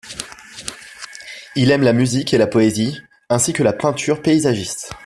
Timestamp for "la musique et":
1.83-2.39